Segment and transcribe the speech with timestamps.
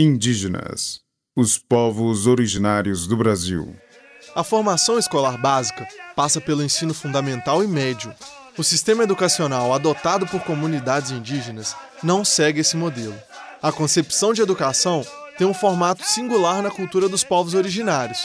[0.00, 1.00] Indígenas,
[1.34, 3.74] os povos originários do Brasil.
[4.32, 8.14] A formação escolar básica passa pelo ensino fundamental e médio.
[8.56, 13.16] O sistema educacional adotado por comunidades indígenas não segue esse modelo.
[13.60, 15.04] A concepção de educação
[15.36, 18.20] tem um formato singular na cultura dos povos originários.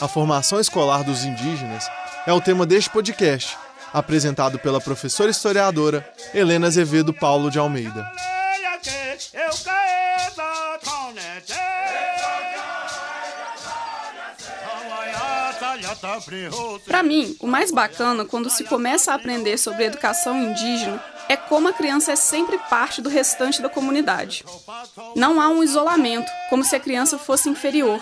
[0.00, 1.88] A formação escolar dos indígenas
[2.26, 3.56] é o tema deste podcast,
[3.94, 6.04] apresentado pela professora historiadora
[6.34, 8.10] Helena Azevedo Paulo de Almeida.
[16.86, 21.68] Para mim, o mais bacana quando se começa a aprender sobre educação indígena é como
[21.68, 24.44] a criança é sempre parte do restante da comunidade.
[25.14, 28.00] Não há um isolamento, como se a criança fosse inferior.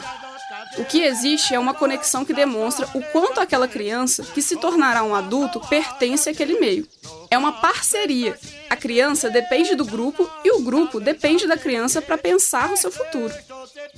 [0.78, 5.02] O que existe é uma conexão que demonstra o quanto aquela criança, que se tornará
[5.02, 6.86] um adulto, pertence àquele meio.
[7.30, 8.38] É uma parceria.
[8.68, 12.90] A criança depende do grupo e o grupo depende da criança para pensar no seu
[12.90, 13.32] futuro.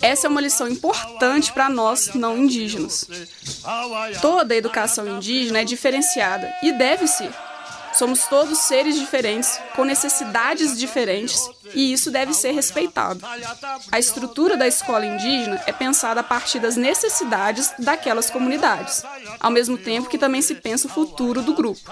[0.01, 3.09] Essa é uma lição importante para nós não indígenas.
[4.21, 7.31] Toda a educação indígena é diferenciada e deve ser.
[7.99, 11.41] Somos todos seres diferentes, com necessidades diferentes,
[11.75, 13.21] e isso deve ser respeitado.
[13.91, 19.03] A estrutura da escola indígena é pensada a partir das necessidades daquelas comunidades,
[19.41, 21.91] ao mesmo tempo que também se pensa o futuro do grupo.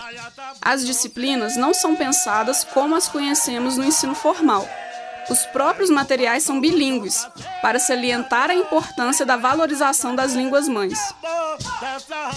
[0.63, 4.65] As disciplinas não são pensadas como as conhecemos no ensino formal,
[5.29, 7.27] os próprios materiais são bilíngues,
[7.61, 10.99] para salientar a importância da valorização das línguas mães.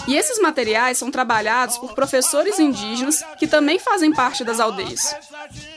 [0.08, 5.16] E esses materiais são trabalhados por professores indígenas que também fazem parte das aldeias.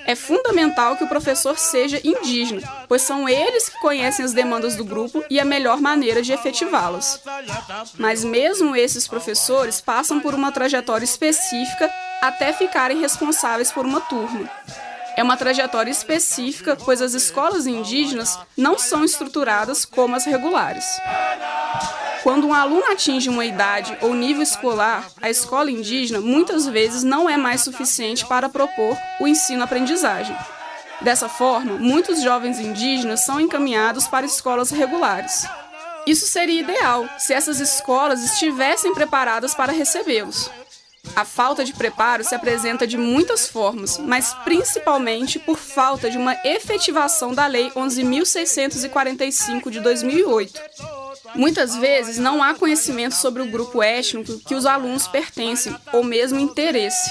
[0.07, 4.85] É fundamental que o professor seja indígena, pois são eles que conhecem as demandas do
[4.85, 7.21] grupo e a melhor maneira de efetivá-las.
[7.99, 11.91] Mas mesmo esses professores passam por uma trajetória específica
[12.21, 14.49] até ficarem responsáveis por uma turma.
[15.17, 20.85] É uma trajetória específica, pois as escolas indígenas não são estruturadas como as regulares.
[22.23, 27.28] Quando um aluno atinge uma idade ou nível escolar, a escola indígena muitas vezes não
[27.28, 30.37] é mais suficiente para propor o ensino-aprendizagem.
[31.01, 35.45] Dessa forma, muitos jovens indígenas são encaminhados para escolas regulares.
[36.06, 40.49] Isso seria ideal se essas escolas estivessem preparadas para recebê-los.
[41.15, 46.34] A falta de preparo se apresenta de muitas formas, mas principalmente por falta de uma
[46.45, 50.61] efetivação da Lei 11.645 de 2008.
[51.34, 56.41] Muitas vezes não há conhecimento sobre o grupo étnico que os alunos pertencem, ou mesmo
[56.41, 57.11] interesse.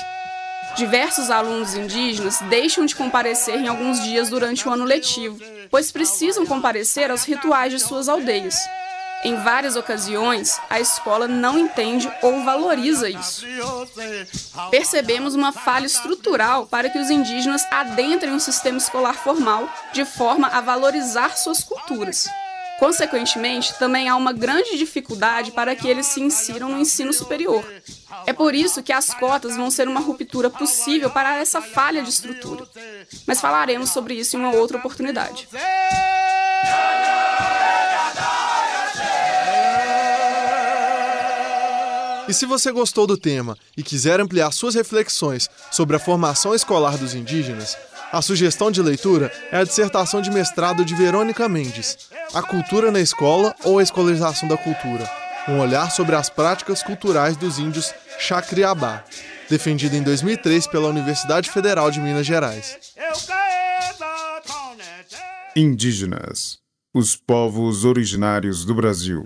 [0.75, 6.45] Diversos alunos indígenas deixam de comparecer em alguns dias durante o ano letivo, pois precisam
[6.45, 8.55] comparecer aos rituais de suas aldeias.
[9.23, 13.45] Em várias ocasiões, a escola não entende ou valoriza isso.
[14.71, 20.47] Percebemos uma falha estrutural para que os indígenas adentrem um sistema escolar formal de forma
[20.47, 22.27] a valorizar suas culturas.
[22.79, 27.63] Consequentemente, também há uma grande dificuldade para que eles se insiram no ensino superior.
[28.25, 32.09] É por isso que as cotas vão ser uma ruptura possível para essa falha de
[32.09, 32.67] estrutura.
[33.27, 35.47] Mas falaremos sobre isso em uma outra oportunidade.
[42.31, 46.97] E se você gostou do tema e quiser ampliar suas reflexões sobre a formação escolar
[46.97, 47.75] dos indígenas,
[48.09, 53.01] a sugestão de leitura é a dissertação de mestrado de Verônica Mendes, A Cultura na
[53.01, 55.11] Escola ou a Escolarização da Cultura,
[55.49, 59.03] um olhar sobre as práticas culturais dos índios Chacriabá,
[59.49, 62.77] defendida em 2003 pela Universidade Federal de Minas Gerais.
[65.53, 66.59] Indígenas,
[66.93, 69.25] os povos originários do Brasil.